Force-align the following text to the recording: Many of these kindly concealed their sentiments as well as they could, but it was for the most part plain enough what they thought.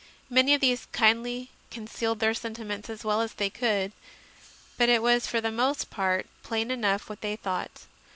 Many 0.31 0.55
of 0.55 0.61
these 0.61 0.87
kindly 0.91 1.51
concealed 1.69 2.21
their 2.21 2.33
sentiments 2.33 2.89
as 2.89 3.03
well 3.05 3.21
as 3.21 3.33
they 3.35 3.51
could, 3.51 3.91
but 4.75 4.89
it 4.89 5.03
was 5.03 5.27
for 5.27 5.39
the 5.41 5.51
most 5.51 5.91
part 5.91 6.25
plain 6.41 6.71
enough 6.71 7.07
what 7.07 7.21
they 7.21 7.35
thought. 7.35 7.85